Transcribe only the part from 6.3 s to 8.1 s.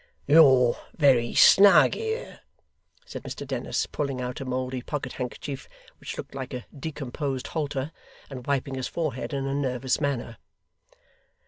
like a decomposed halter,